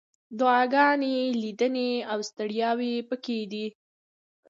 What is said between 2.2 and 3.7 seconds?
ستړیاوې پکې دي.